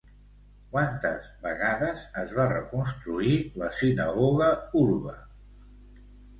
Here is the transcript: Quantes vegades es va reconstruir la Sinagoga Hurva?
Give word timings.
Quantes 0.69 1.27
vegades 1.43 2.07
es 2.23 2.33
va 2.39 2.47
reconstruir 2.55 3.37
la 3.65 3.71
Sinagoga 3.83 4.51
Hurva? 4.83 5.17